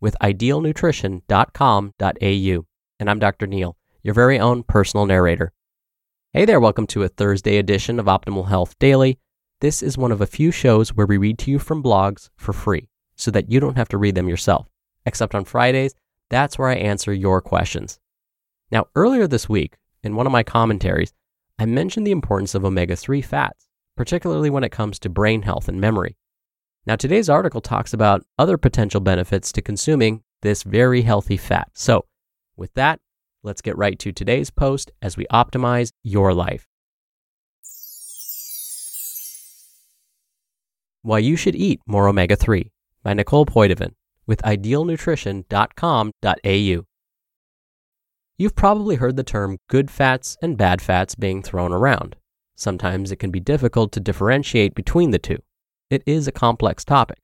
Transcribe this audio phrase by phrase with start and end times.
[0.00, 2.66] with idealnutrition.com.au.
[2.98, 3.46] And I'm Dr.
[3.46, 5.52] Neal, your very own personal narrator.
[6.32, 9.18] Hey there, welcome to a Thursday edition of Optimal Health Daily.
[9.60, 12.52] This is one of a few shows where we read to you from blogs for
[12.52, 14.68] free so that you don't have to read them yourself.
[15.04, 15.94] Except on Fridays,
[16.30, 17.98] that's where I answer your questions.
[18.70, 21.12] Now, earlier this week, in one of my commentaries,
[21.58, 25.68] I mentioned the importance of omega 3 fats, particularly when it comes to brain health
[25.68, 26.16] and memory.
[26.86, 31.68] Now, today's article talks about other potential benefits to consuming this very healthy fat.
[31.74, 32.06] So,
[32.56, 33.00] with that,
[33.42, 36.66] let's get right to today's post as we optimize your life.
[41.02, 42.70] Why You Should Eat More Omega 3
[43.02, 43.92] by Nicole Poidevin
[44.26, 46.84] with idealnutrition.com.au.
[48.38, 52.16] You've probably heard the term good fats and bad fats being thrown around.
[52.54, 55.38] Sometimes it can be difficult to differentiate between the two.
[55.90, 57.18] It is a complex topic.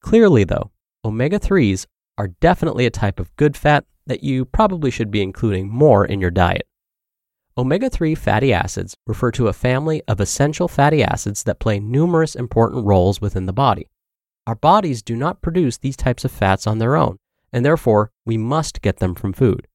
[0.00, 0.70] Clearly, though,
[1.04, 5.68] omega 3s are definitely a type of good fat that you probably should be including
[5.68, 6.66] more in your diet.
[7.58, 12.34] Omega 3 fatty acids refer to a family of essential fatty acids that play numerous
[12.34, 13.86] important roles within the body.
[14.46, 17.18] Our bodies do not produce these types of fats on their own,
[17.52, 19.66] and therefore we must get them from food.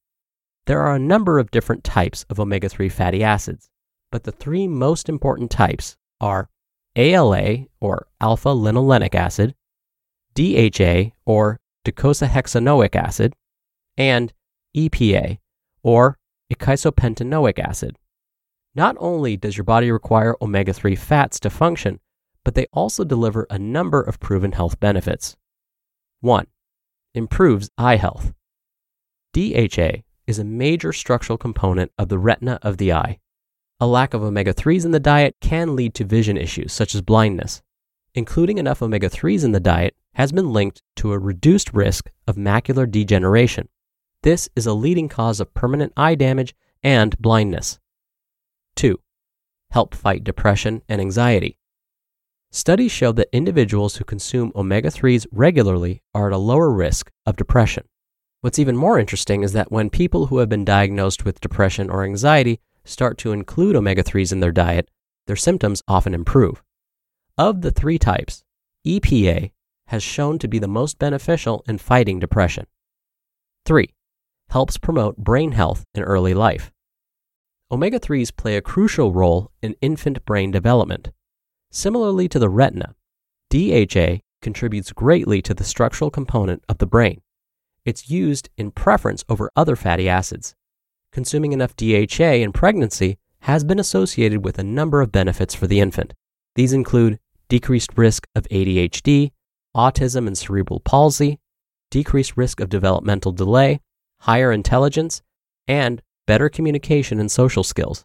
[0.66, 3.70] There are a number of different types of omega 3 fatty acids,
[4.10, 6.48] but the three most important types are
[6.96, 9.54] ALA or alpha linolenic acid,
[10.34, 13.34] DHA or docosahexaenoic acid,
[13.96, 14.32] and
[14.76, 15.38] EPA
[15.82, 16.18] or
[16.52, 17.98] eicosapentaenoic acid.
[18.74, 22.00] Not only does your body require omega 3 fats to function,
[22.44, 25.36] but they also deliver a number of proven health benefits.
[26.20, 26.46] 1.
[27.14, 28.32] Improves eye health.
[29.32, 33.18] DHA is a major structural component of the retina of the eye.
[33.78, 37.02] A lack of omega 3s in the diet can lead to vision issues such as
[37.02, 37.60] blindness.
[38.14, 42.36] Including enough omega 3s in the diet has been linked to a reduced risk of
[42.36, 43.68] macular degeneration.
[44.22, 47.78] This is a leading cause of permanent eye damage and blindness.
[48.76, 48.98] 2.
[49.70, 51.58] Help fight depression and anxiety.
[52.50, 57.36] Studies show that individuals who consume omega 3s regularly are at a lower risk of
[57.36, 57.84] depression.
[58.40, 62.04] What's even more interesting is that when people who have been diagnosed with depression or
[62.04, 64.88] anxiety start to include omega 3s in their diet,
[65.26, 66.62] their symptoms often improve.
[67.36, 68.44] Of the three types,
[68.86, 69.50] EPA
[69.88, 72.66] has shown to be the most beneficial in fighting depression.
[73.66, 73.92] 3.
[74.50, 76.72] Helps promote brain health in early life.
[77.70, 81.10] Omega 3s play a crucial role in infant brain development.
[81.72, 82.94] Similarly to the retina,
[83.50, 87.20] DHA contributes greatly to the structural component of the brain.
[87.84, 90.54] It's used in preference over other fatty acids
[91.16, 95.80] consuming enough DHA in pregnancy has been associated with a number of benefits for the
[95.80, 96.12] infant.
[96.56, 97.18] These include
[97.48, 99.30] decreased risk of ADHD,
[99.74, 101.40] autism and cerebral palsy,
[101.90, 103.80] decreased risk of developmental delay,
[104.20, 105.22] higher intelligence,
[105.66, 108.04] and better communication and social skills.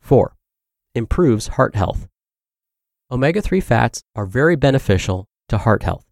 [0.00, 0.34] 4.
[0.96, 2.08] Improves heart health.
[3.12, 6.10] Omega 3 fats are very beneficial to heart health.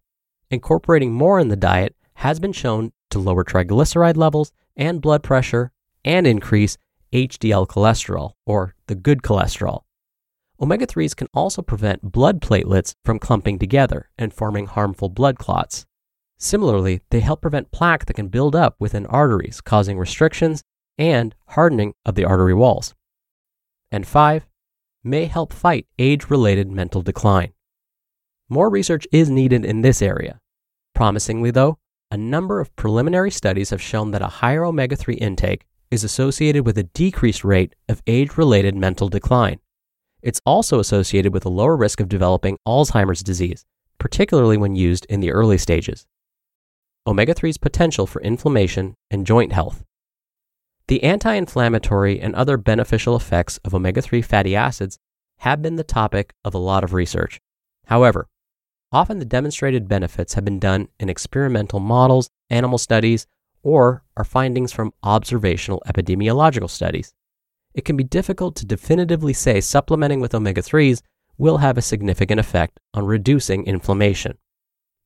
[0.49, 5.73] Incorporating more in the diet has been shown to lower triglyceride levels and blood pressure
[6.07, 6.77] and increase
[7.11, 9.81] HDL cholesterol, or the good cholesterol.
[10.59, 15.85] Omega 3s can also prevent blood platelets from clumping together and forming harmful blood clots.
[16.39, 20.63] Similarly, they help prevent plaque that can build up within arteries, causing restrictions
[20.97, 22.95] and hardening of the artery walls.
[23.91, 24.47] And five,
[25.03, 27.51] may help fight age related mental decline.
[28.49, 30.39] More research is needed in this area.
[30.95, 31.77] Promisingly, though,
[32.09, 36.65] a number of preliminary studies have shown that a higher omega 3 intake is associated
[36.65, 39.59] with a decreased rate of age related mental decline.
[40.21, 43.65] It's also associated with a lower risk of developing Alzheimer's disease,
[43.97, 46.05] particularly when used in the early stages.
[47.05, 49.85] Omega 3's potential for inflammation and joint health.
[50.87, 54.97] The anti inflammatory and other beneficial effects of omega 3 fatty acids
[55.39, 57.39] have been the topic of a lot of research.
[57.85, 58.27] However,
[58.91, 63.27] often the demonstrated benefits have been done in experimental models, animal studies,
[63.67, 67.13] or are findings from observational epidemiological studies.
[67.73, 71.01] It can be difficult to definitively say supplementing with omega 3s
[71.37, 74.37] will have a significant effect on reducing inflammation.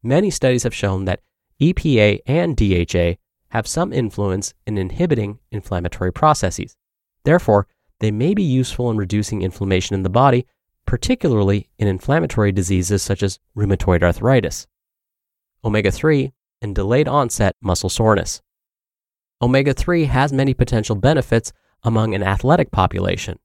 [0.03, 1.21] Many studies have shown that
[1.59, 3.19] EPA and DHA
[3.49, 6.77] have some influence in inhibiting inflammatory processes.
[7.23, 7.67] Therefore,
[7.99, 10.45] they may be useful in reducing inflammation in the body,
[10.85, 14.67] particularly in inflammatory diseases such as rheumatoid arthritis.
[15.65, 16.31] Omega 3
[16.61, 18.39] and delayed onset muscle soreness.
[19.43, 21.51] Omega 3 has many potential benefits
[21.81, 23.39] among an athletic population.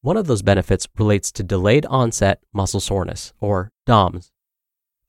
[0.00, 4.30] One of those benefits relates to delayed onset muscle soreness, or DOMS.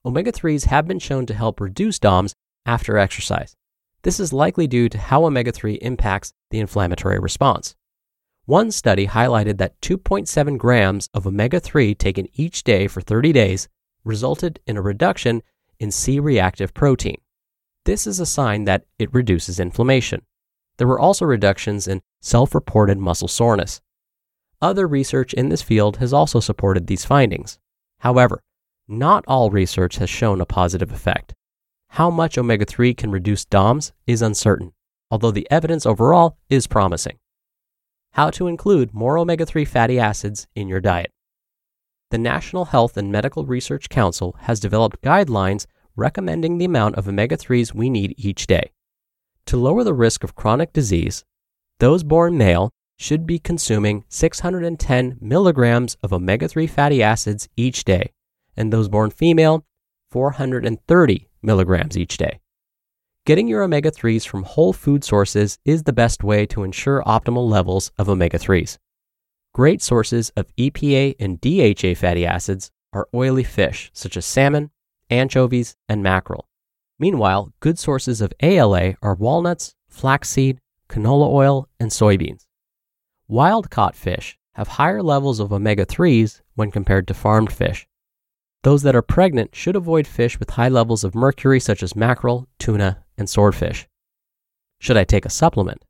[0.04, 2.34] Omega 3s have been shown to help reduce DOMS
[2.66, 3.56] after exercise.
[4.02, 7.76] This is likely due to how omega 3 impacts the inflammatory response.
[8.46, 13.70] One study highlighted that 2.7 grams of omega 3 taken each day for 30 days
[14.04, 15.44] resulted in a reduction
[15.80, 17.22] in C reactive protein.
[17.86, 20.24] This is a sign that it reduces inflammation.
[20.78, 23.82] There were also reductions in self reported muscle soreness.
[24.62, 27.60] Other research in this field has also supported these findings.
[28.00, 28.44] However,
[28.88, 31.34] not all research has shown a positive effect.
[31.90, 34.74] How much omega 3 can reduce DOMS is uncertain,
[35.10, 37.18] although the evidence overall is promising.
[38.14, 41.12] How to include more omega 3 fatty acids in your diet.
[42.12, 45.66] The National Health and Medical Research Council has developed guidelines
[45.96, 48.72] recommending the amount of omega 3s we need each day.
[49.52, 51.26] To lower the risk of chronic disease,
[51.82, 58.14] those born male should be consuming 610 milligrams of omega 3 fatty acids each day,
[58.56, 59.66] and those born female,
[60.10, 62.40] 430 milligrams each day.
[63.26, 67.50] Getting your omega 3s from whole food sources is the best way to ensure optimal
[67.50, 68.78] levels of omega 3s.
[69.54, 74.72] Great sources of EPA and DHA fatty acids are oily fish such as salmon,
[75.10, 76.48] anchovies, and mackerel.
[77.02, 82.46] Meanwhile, good sources of ALA are walnuts, flaxseed, canola oil, and soybeans.
[83.28, 87.88] Wild caught fish have higher levels of omega 3s when compared to farmed fish.
[88.62, 92.48] Those that are pregnant should avoid fish with high levels of mercury, such as mackerel,
[92.60, 93.88] tuna, and swordfish.
[94.80, 95.84] Should I take a supplement?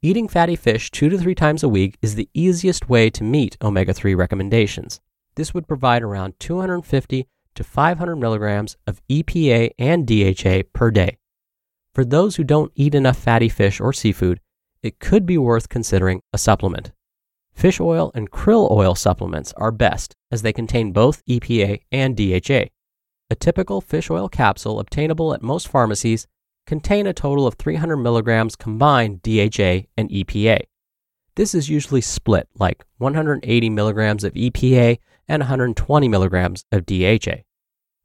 [0.00, 3.58] Eating fatty fish two to three times a week is the easiest way to meet
[3.60, 5.02] omega 3 recommendations.
[5.34, 11.18] This would provide around 250 to 500 milligrams of EPA and DHA per day.
[11.94, 14.40] For those who don't eat enough fatty fish or seafood,
[14.82, 16.92] it could be worth considering a supplement.
[17.54, 22.70] Fish oil and krill oil supplements are best as they contain both EPA and DHA.
[23.30, 26.26] A typical fish oil capsule obtainable at most pharmacies
[26.66, 30.62] contain a total of 300 milligrams combined DHA and EPA.
[31.36, 34.98] This is usually split like 180 milligrams of EPA
[35.28, 37.43] and 120 milligrams of DHA.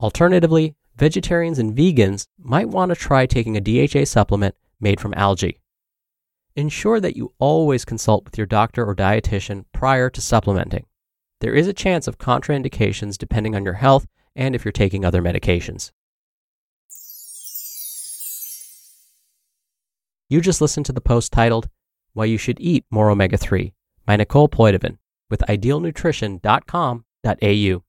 [0.01, 5.59] Alternatively, vegetarians and vegans might want to try taking a DHA supplement made from algae.
[6.55, 10.85] Ensure that you always consult with your doctor or dietitian prior to supplementing.
[11.41, 15.21] There is a chance of contraindications depending on your health and if you're taking other
[15.21, 15.91] medications.
[20.29, 21.67] You just listened to the post titled,
[22.13, 23.73] Why You Should Eat More Omega 3
[24.05, 24.97] by Nicole Poidevin
[25.29, 27.88] with idealnutrition.com.au.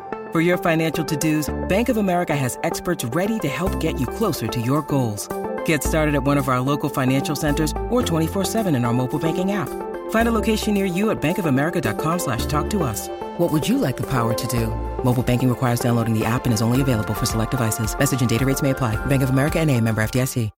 [0.31, 4.47] For your financial to-dos, Bank of America has experts ready to help get you closer
[4.47, 5.27] to your goals.
[5.65, 9.51] Get started at one of our local financial centers or 24-7 in our mobile banking
[9.51, 9.67] app.
[10.11, 13.09] Find a location near you at bankofamerica.com slash talk to us.
[13.39, 14.67] What would you like the power to do?
[15.03, 17.93] Mobile banking requires downloading the app and is only available for select devices.
[17.99, 18.95] Message and data rates may apply.
[19.07, 20.49] Bank of America and a member FDIC.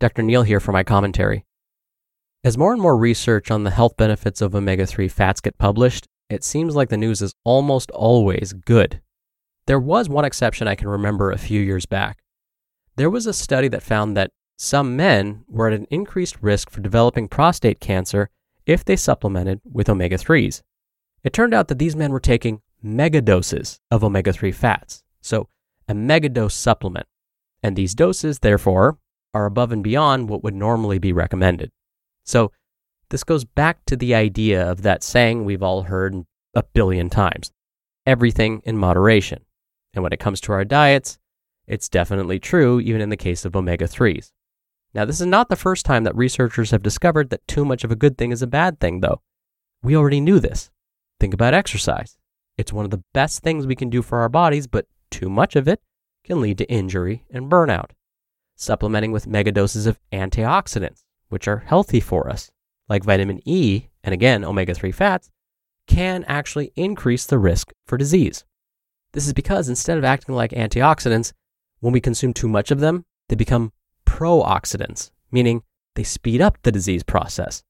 [0.00, 0.22] Dr.
[0.22, 1.46] Neal here for my commentary.
[2.42, 6.08] As more and more research on the health benefits of omega 3 fats get published,
[6.28, 9.00] it seems like the news is almost always good.
[9.66, 12.22] There was one exception I can remember a few years back.
[12.96, 16.80] There was a study that found that some men were at an increased risk for
[16.80, 18.28] developing prostate cancer
[18.66, 20.62] if they supplemented with omega 3s.
[21.22, 25.48] It turned out that these men were taking megadoses of omega 3 fats, so
[25.88, 27.06] a megadose supplement.
[27.62, 28.98] And these doses, therefore,
[29.32, 31.70] are above and beyond what would normally be recommended.
[32.24, 32.52] So,
[33.08, 36.14] this goes back to the idea of that saying we've all heard
[36.54, 37.50] a billion times
[38.06, 39.42] everything in moderation.
[39.94, 41.18] And when it comes to our diets,
[41.66, 44.32] it's definitely true, even in the case of omega 3s.
[44.92, 47.90] Now, this is not the first time that researchers have discovered that too much of
[47.90, 49.22] a good thing is a bad thing, though.
[49.82, 50.70] We already knew this.
[51.20, 52.16] Think about exercise.
[52.56, 55.56] It's one of the best things we can do for our bodies, but too much
[55.56, 55.80] of it
[56.22, 57.90] can lead to injury and burnout.
[58.56, 62.50] Supplementing with megadoses of antioxidants, which are healthy for us,
[62.88, 65.30] like vitamin E and again omega 3 fats,
[65.86, 68.44] can actually increase the risk for disease.
[69.14, 71.32] This is because instead of acting like antioxidants,
[71.80, 73.72] when we consume too much of them, they become
[74.04, 75.62] pro-oxidants, meaning
[75.94, 77.62] they speed up the disease process.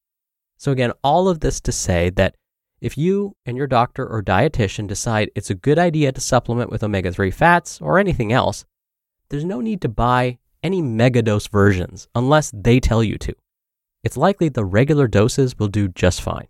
[0.57, 2.35] So, again, all of this to say that
[2.81, 6.83] if you and your doctor or dietitian decide it's a good idea to supplement with
[6.83, 8.65] omega 3 fats or anything else,
[9.29, 13.35] there's no need to buy any megadose versions unless they tell you to.
[14.03, 16.49] It's likely the regular doses will do just fine.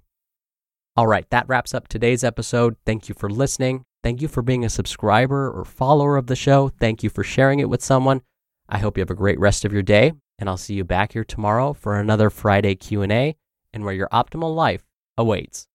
[0.96, 2.76] All right, that wraps up today's episode.
[2.86, 3.84] Thank you for listening.
[4.04, 6.68] Thank you for being a subscriber or follower of the show.
[6.68, 8.20] Thank you for sharing it with someone.
[8.68, 11.14] I hope you have a great rest of your day, and I'll see you back
[11.14, 13.34] here tomorrow for another Friday Q&A
[13.72, 14.84] and where your optimal life
[15.16, 15.68] awaits.